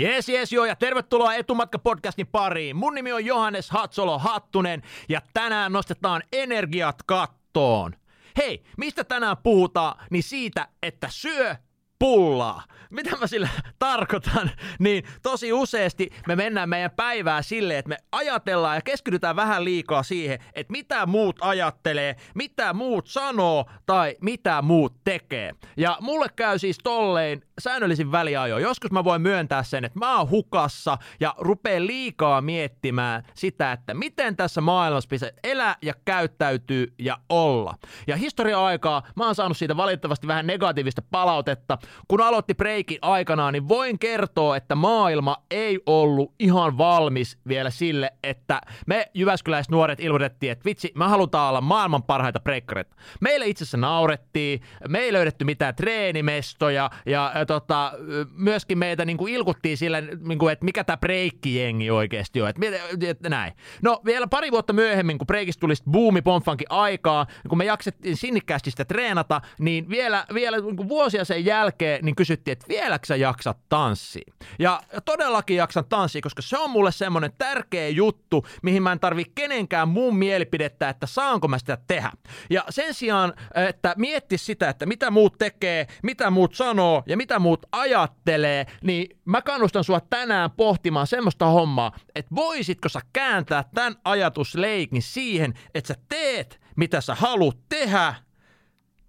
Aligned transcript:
Jes, 0.00 0.28
jes, 0.28 0.52
joo, 0.52 0.64
ja 0.64 0.76
tervetuloa 0.76 1.34
Etumatka-podcastin 1.34 2.26
pariin. 2.32 2.76
Mun 2.76 2.94
nimi 2.94 3.12
on 3.12 3.24
Johannes 3.24 3.70
Hatsolo 3.70 4.18
Hattunen, 4.18 4.82
ja 5.08 5.20
tänään 5.34 5.72
nostetaan 5.72 6.22
energiat 6.32 7.02
kattoon. 7.06 7.92
Hei, 8.36 8.62
mistä 8.76 9.04
tänään 9.04 9.36
puhutaan? 9.42 10.04
Niin 10.10 10.22
siitä, 10.22 10.68
että 10.82 11.08
syö 11.10 11.56
pullaa. 11.98 12.62
Mitä 12.90 13.16
mä 13.16 13.26
sillä 13.26 13.48
tarkoitan? 13.78 14.50
Niin 14.78 15.04
tosi 15.22 15.52
useasti 15.52 16.10
me 16.26 16.36
mennään 16.36 16.68
meidän 16.68 16.90
päivää 16.90 17.42
silleen, 17.42 17.78
että 17.78 17.88
me 17.88 17.96
ajatellaan 18.12 18.76
ja 18.76 18.82
keskitytään 18.82 19.36
vähän 19.36 19.64
liikaa 19.64 20.02
siihen, 20.02 20.38
että 20.54 20.72
mitä 20.72 21.06
muut 21.06 21.36
ajattelee, 21.40 22.16
mitä 22.34 22.72
muut 22.72 23.06
sanoo 23.06 23.70
tai 23.86 24.16
mitä 24.20 24.62
muut 24.62 24.94
tekee. 25.04 25.52
Ja 25.76 25.98
mulle 26.00 26.26
käy 26.36 26.58
siis 26.58 26.78
tollein 26.78 27.42
säännöllisin 27.60 28.12
väliajo. 28.12 28.58
Joskus 28.58 28.90
mä 28.90 29.04
voin 29.04 29.22
myöntää 29.22 29.62
sen, 29.62 29.84
että 29.84 29.98
mä 29.98 30.18
oon 30.18 30.30
hukassa 30.30 30.98
ja 31.20 31.34
rupee 31.38 31.86
liikaa 31.86 32.40
miettimään 32.40 33.22
sitä, 33.34 33.72
että 33.72 33.94
miten 33.94 34.36
tässä 34.36 34.60
maailmassa 34.60 35.08
pitäisi 35.08 35.36
elää 35.44 35.76
ja 35.82 35.94
käyttäytyy 36.04 36.94
ja 36.98 37.18
olla. 37.28 37.74
Ja 38.06 38.16
historia-aikaa 38.16 39.02
mä 39.16 39.24
oon 39.24 39.34
saanut 39.34 39.56
siitä 39.56 39.76
valitettavasti 39.76 40.26
vähän 40.26 40.46
negatiivista 40.46 41.02
palautetta, 41.10 41.78
kun 42.08 42.20
aloitti 42.20 42.54
breikin 42.54 42.98
aikanaan, 43.02 43.52
niin 43.52 43.68
voin 43.68 43.98
kertoa, 43.98 44.56
että 44.56 44.74
maailma 44.74 45.36
ei 45.50 45.78
ollut 45.86 46.34
ihan 46.38 46.78
valmis 46.78 47.38
vielä 47.48 47.70
sille, 47.70 48.12
että 48.22 48.60
me 48.86 49.06
Jyväskyläiset 49.14 49.70
nuoret 49.70 50.00
ilmoitettiin, 50.00 50.52
että 50.52 50.64
vitsi, 50.64 50.92
me 50.94 51.04
halutaan 51.04 51.48
olla 51.48 51.60
maailman 51.60 52.02
parhaita 52.02 52.40
breikkareita. 52.40 52.96
Meille 53.20 53.46
itse 53.46 53.64
asiassa 53.64 53.76
naurettiin, 53.76 54.60
me 54.88 54.98
ei 54.98 55.12
löydetty 55.12 55.44
mitään 55.44 55.74
treenimestoja 55.74 56.90
ja, 57.06 57.32
ja 57.34 57.46
tota, 57.50 57.92
myöskin 58.32 58.78
meitä 58.78 59.04
niin 59.04 59.16
kuin 59.16 59.34
ilkuttiin 59.34 59.78
sillä, 59.78 60.00
niin 60.00 60.38
kuin, 60.38 60.52
että 60.52 60.64
mikä 60.64 60.84
tämä 60.84 60.96
breikkijengi 60.96 61.90
oikeasti 61.90 62.42
on. 62.42 62.48
Että, 62.48 62.62
että 63.06 63.28
näin. 63.28 63.52
No 63.82 64.00
vielä 64.04 64.26
pari 64.26 64.50
vuotta 64.50 64.72
myöhemmin, 64.72 65.18
kun 65.18 65.26
breikistä 65.26 65.60
tuli 65.60 65.74
buumi 65.92 66.22
pomfankin 66.22 66.66
aikaa, 66.70 67.26
kun 67.48 67.58
me 67.58 67.64
jaksettiin 67.64 68.16
sinnikkäästi 68.16 68.70
sitä 68.70 68.84
treenata, 68.84 69.40
niin 69.58 69.88
vielä, 69.88 70.26
vielä 70.34 70.56
niin 70.56 70.88
vuosia 70.88 71.24
sen 71.24 71.44
jälkeen 71.44 71.60
jälkeen 71.60 72.04
niin 72.04 72.16
kysyttiin, 72.16 72.52
että 72.52 72.68
vieläkö 72.68 73.06
sä 73.06 73.16
jaksat 73.16 73.58
tanssia? 73.68 74.32
Ja 74.58 74.80
todellakin 75.04 75.56
jaksan 75.56 75.84
tanssia, 75.88 76.22
koska 76.22 76.42
se 76.42 76.58
on 76.58 76.70
mulle 76.70 76.92
semmoinen 76.92 77.32
tärkeä 77.38 77.88
juttu, 77.88 78.46
mihin 78.62 78.82
mä 78.82 78.92
en 78.92 79.00
tarvi 79.00 79.24
kenenkään 79.34 79.88
muun 79.88 80.16
mielipidettä, 80.16 80.88
että 80.88 81.06
saanko 81.06 81.48
mä 81.48 81.58
sitä 81.58 81.78
tehdä. 81.86 82.10
Ja 82.50 82.64
sen 82.70 82.94
sijaan, 82.94 83.32
että 83.68 83.94
mietti 83.96 84.38
sitä, 84.38 84.68
että 84.68 84.86
mitä 84.86 85.10
muut 85.10 85.38
tekee, 85.38 85.86
mitä 86.02 86.30
muut 86.30 86.54
sanoo 86.54 87.02
ja 87.06 87.16
mitä 87.16 87.38
muut 87.40 87.66
ajattelee, 87.72 88.66
niin 88.82 89.18
mä 89.24 89.42
kannustan 89.42 89.84
sua 89.84 90.00
tänään 90.00 90.50
pohtimaan 90.50 91.06
semmoista 91.06 91.46
hommaa, 91.46 91.92
että 92.14 92.34
voisitko 92.34 92.88
sä 92.88 93.00
kääntää 93.12 93.64
tämän 93.74 93.96
ajatusleikin 94.04 95.02
siihen, 95.02 95.54
että 95.74 95.88
sä 95.88 96.00
teet, 96.08 96.60
mitä 96.76 97.00
sä 97.00 97.14
haluat 97.14 97.56
tehdä, 97.68 98.14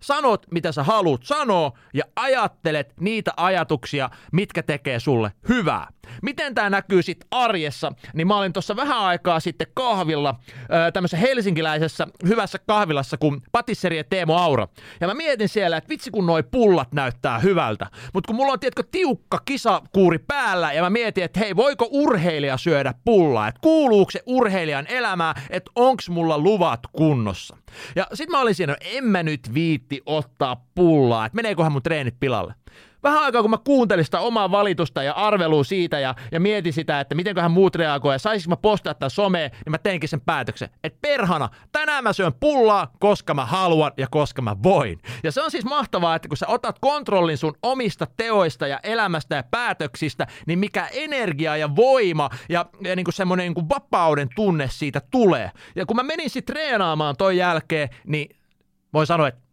sanot, 0.00 0.46
mitä 0.50 0.72
sä 0.72 0.82
haluat 0.82 1.22
sanoa 1.22 1.72
ja 1.94 2.04
ajattelet 2.16 2.92
niitä 3.00 3.32
ajatuksia, 3.36 4.10
mitkä 4.32 4.62
tekee 4.62 5.00
sulle 5.00 5.32
hyvää. 5.48 5.86
Miten 6.22 6.54
tämä 6.54 6.70
näkyy 6.70 7.02
sitten 7.02 7.28
arjessa? 7.30 7.92
Niin 8.14 8.26
mä 8.26 8.38
olin 8.38 8.52
tuossa 8.52 8.76
vähän 8.76 8.98
aikaa 8.98 9.40
sitten 9.40 9.66
kahvilla, 9.74 10.34
tämmöisessä 10.92 11.26
helsinkiläisessä 11.26 12.06
hyvässä 12.28 12.58
kahvilassa 12.66 13.16
kuin 13.16 13.42
patisseri 13.52 13.96
ja 13.96 14.04
Teemo 14.04 14.36
Aura. 14.36 14.68
Ja 15.00 15.06
mä 15.06 15.14
mietin 15.14 15.48
siellä, 15.48 15.76
että 15.76 15.88
vitsi 15.88 16.10
kun 16.10 16.26
noi 16.26 16.42
pullat 16.42 16.92
näyttää 16.92 17.38
hyvältä. 17.38 17.86
Mutta 18.14 18.26
kun 18.26 18.36
mulla 18.36 18.52
on 18.52 18.60
tiedätkö 18.60 18.82
tiukka 18.90 19.40
kisakuuri 19.44 20.18
päällä 20.18 20.72
ja 20.72 20.82
mä 20.82 20.90
mietin, 20.90 21.24
että 21.24 21.40
hei 21.40 21.56
voiko 21.56 21.88
urheilija 21.90 22.56
syödä 22.56 22.94
pullaa? 23.04 23.48
Että 23.48 23.60
kuuluuko 23.60 24.10
se 24.10 24.22
urheilijan 24.26 24.86
elämää, 24.86 25.34
että 25.50 25.70
onks 25.74 26.08
mulla 26.08 26.38
luvat 26.38 26.80
kunnossa? 26.92 27.56
Ja 27.96 28.06
sit 28.14 28.28
mä 28.28 28.40
olin 28.40 28.54
siinä, 28.54 28.76
en 28.80 29.04
mä 29.04 29.22
nyt 29.22 29.54
viitti 29.54 29.93
ottaa 30.06 30.64
pullaa, 30.74 31.26
että 31.26 31.36
meneeköhän 31.36 31.72
mun 31.72 31.82
treenit 31.82 32.20
pilalle 32.20 32.54
vähän 33.04 33.22
aikaa, 33.22 33.42
kun 33.42 33.50
mä 33.50 33.58
kuuntelin 33.64 34.04
sitä 34.04 34.20
omaa 34.20 34.50
valitusta 34.50 35.02
ja 35.02 35.12
arvelua 35.12 35.64
siitä 35.64 36.00
ja, 36.00 36.14
ja 36.32 36.40
mietin 36.40 36.72
sitä, 36.72 37.00
että 37.00 37.14
mitenköhän 37.14 37.50
muut 37.50 37.74
reagoi 37.74 38.14
ja 38.14 38.18
saisinko 38.18 38.52
mä 38.52 38.56
postaa 38.56 38.94
tämän 38.94 39.10
someen, 39.10 39.50
niin 39.50 39.70
mä 39.70 39.78
teinkin 39.78 40.08
sen 40.08 40.20
päätöksen. 40.20 40.68
Että 40.84 40.98
perhana, 41.02 41.48
tänään 41.72 42.04
mä 42.04 42.12
syön 42.12 42.32
pullaa, 42.40 42.92
koska 42.98 43.34
mä 43.34 43.46
haluan 43.46 43.92
ja 43.96 44.06
koska 44.10 44.42
mä 44.42 44.56
voin. 44.62 45.00
Ja 45.22 45.32
se 45.32 45.42
on 45.42 45.50
siis 45.50 45.64
mahtavaa, 45.64 46.16
että 46.16 46.28
kun 46.28 46.36
sä 46.36 46.46
otat 46.48 46.78
kontrollin 46.80 47.38
sun 47.38 47.54
omista 47.62 48.06
teoista 48.16 48.66
ja 48.66 48.80
elämästä 48.82 49.36
ja 49.36 49.42
päätöksistä, 49.50 50.26
niin 50.46 50.58
mikä 50.58 50.88
energia 50.92 51.56
ja 51.56 51.76
voima 51.76 52.30
ja, 52.48 52.66
ja 52.80 52.96
niin 52.96 53.04
kuin 53.04 53.14
semmoinen 53.14 53.44
niin 53.44 53.54
kuin 53.54 53.68
vapauden 53.68 54.28
tunne 54.36 54.68
siitä 54.70 55.00
tulee. 55.10 55.50
Ja 55.76 55.86
kun 55.86 55.96
mä 55.96 56.02
menin 56.02 56.30
sitten 56.30 56.54
treenaamaan 56.54 57.16
toi 57.16 57.36
jälkeen, 57.36 57.88
niin 58.06 58.36
voin 58.92 59.06
sanoa, 59.06 59.28
että 59.28 59.43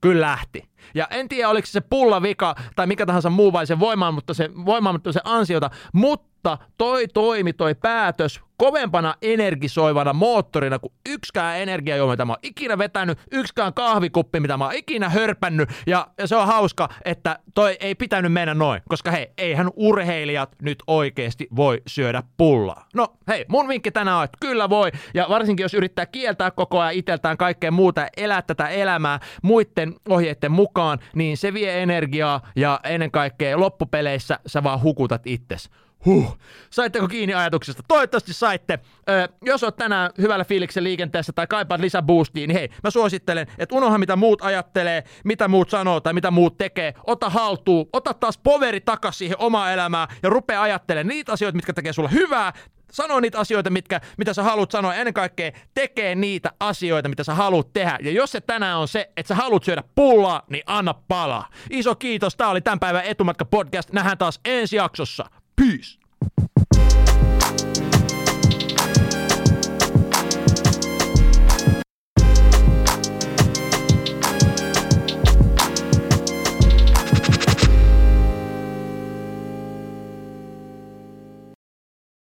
kyllä 0.00 0.26
lähti. 0.26 0.68
Ja 0.94 1.06
en 1.10 1.28
tiedä, 1.28 1.48
oliko 1.48 1.66
se 1.66 1.80
pullavika 1.80 2.54
tai 2.76 2.86
mikä 2.86 3.06
tahansa 3.06 3.30
muu 3.30 3.52
vai 3.52 3.66
se 3.66 3.78
voimaan, 3.78 4.14
mutta 4.14 4.34
se, 4.34 4.50
voimaan, 4.64 4.94
mutta 4.94 5.12
se 5.12 5.20
ansiota, 5.24 5.70
mutta 5.92 6.58
toi 6.78 7.08
toimi, 7.08 7.52
toi 7.52 7.74
päätös 7.74 8.40
kovempana 8.58 9.14
energisoivana 9.22 10.12
moottorina 10.12 10.78
kuin 10.78 10.92
yksikään 11.08 11.58
energiajuoma, 11.58 12.12
mitä 12.12 12.24
mä 12.24 12.32
oon 12.32 12.40
ikinä 12.42 12.78
vetänyt, 12.78 13.18
yksikään 13.32 13.74
kahvikuppi, 13.74 14.40
mitä 14.40 14.56
mä 14.56 14.64
oon 14.64 14.74
ikinä 14.74 15.08
hörpännyt. 15.08 15.68
Ja, 15.86 16.06
ja 16.18 16.26
se 16.26 16.36
on 16.36 16.46
hauska, 16.46 16.88
että 17.04 17.38
toi 17.54 17.76
ei 17.80 17.94
pitänyt 17.94 18.32
mennä 18.32 18.54
noin, 18.54 18.82
koska 18.88 19.10
hei, 19.10 19.32
eihän 19.38 19.70
urheilijat 19.76 20.50
nyt 20.62 20.78
oikeasti 20.86 21.48
voi 21.56 21.82
syödä 21.86 22.22
pullaa. 22.36 22.88
No 22.94 23.08
hei, 23.28 23.44
mun 23.48 23.68
vinkki 23.68 23.90
tänään 23.90 24.18
on, 24.18 24.24
että 24.24 24.38
kyllä 24.40 24.68
voi, 24.70 24.92
ja 25.14 25.26
varsinkin 25.28 25.64
jos 25.64 25.74
yrittää 25.74 26.06
kieltää 26.06 26.50
koko 26.50 26.80
ajan 26.80 26.94
itseltään 26.94 27.36
kaikkea 27.36 27.70
muuta 27.70 28.00
ja 28.00 28.08
elää 28.16 28.42
tätä 28.42 28.68
elämää 28.68 29.20
muiden 29.42 29.94
ohjeiden 30.08 30.52
mukaan, 30.52 30.98
niin 31.14 31.36
se 31.36 31.54
vie 31.54 31.82
energiaa 31.82 32.48
ja 32.56 32.80
ennen 32.84 33.10
kaikkea 33.10 33.60
loppupeleissä 33.60 34.38
sä 34.46 34.62
vaan 34.62 34.82
hukutat 34.82 35.26
itsesi. 35.26 35.68
Huh. 36.04 36.38
Saitteko 36.70 37.08
kiinni 37.08 37.34
ajatuksesta? 37.34 37.82
Toivottavasti 37.88 38.32
saitte. 38.48 38.78
Öö, 39.08 39.28
jos 39.42 39.64
oot 39.64 39.76
tänään 39.76 40.10
hyvällä 40.18 40.44
fiiliksen 40.44 40.84
liikenteessä 40.84 41.32
tai 41.32 41.46
kaipaat 41.46 41.80
lisäboostia, 41.80 42.46
niin 42.46 42.56
hei, 42.56 42.68
mä 42.82 42.90
suosittelen, 42.90 43.46
että 43.58 43.74
unoha 43.74 43.98
mitä 43.98 44.16
muut 44.16 44.42
ajattelee, 44.42 45.04
mitä 45.24 45.48
muut 45.48 45.70
sanoo 45.70 46.00
tai 46.00 46.12
mitä 46.12 46.30
muut 46.30 46.58
tekee. 46.58 46.94
Ota 47.06 47.30
haltuun, 47.30 47.86
ota 47.92 48.14
taas 48.14 48.38
poveri 48.38 48.80
takas 48.80 49.18
siihen 49.18 49.36
omaa 49.40 49.72
elämään 49.72 50.08
ja 50.22 50.28
rupea 50.28 50.62
ajattelemaan 50.62 51.08
niitä 51.08 51.32
asioita, 51.32 51.56
mitkä 51.56 51.72
tekee 51.72 51.92
sulle 51.92 52.10
hyvää, 52.12 52.52
sano 52.92 53.20
niitä 53.20 53.38
asioita, 53.38 53.70
mitkä, 53.70 54.00
mitä 54.18 54.34
sä 54.34 54.42
haluat 54.42 54.70
sanoa, 54.70 54.94
ennen 54.94 55.14
kaikkea 55.14 55.52
tekee 55.74 56.14
niitä 56.14 56.52
asioita, 56.60 57.08
mitä 57.08 57.24
sä 57.24 57.34
haluat 57.34 57.72
tehdä. 57.72 57.98
Ja 58.02 58.10
jos 58.10 58.32
se 58.32 58.40
tänään 58.40 58.78
on 58.78 58.88
se, 58.88 59.10
että 59.16 59.28
sä 59.28 59.34
haluat 59.34 59.64
syödä 59.64 59.82
pullaa, 59.94 60.42
niin 60.50 60.62
anna 60.66 60.94
palaa. 61.08 61.48
Iso 61.70 61.94
kiitos, 61.94 62.36
tää 62.36 62.48
oli 62.48 62.60
tämän 62.60 62.80
päivän 62.80 63.04
Etumatka 63.04 63.44
podcast. 63.44 63.92
Nähdään 63.92 64.18
taas 64.18 64.40
ensi 64.44 64.76
jaksossa. 64.76 65.30
Peace! 65.56 65.98